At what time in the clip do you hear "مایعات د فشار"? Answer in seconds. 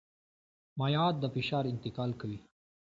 0.79-1.63